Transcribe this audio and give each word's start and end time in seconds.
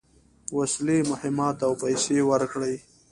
وسلې، 0.57 0.97
مهمات 1.11 1.57
او 1.67 1.73
پیسې 1.83 2.17
ورکړې. 2.29 2.75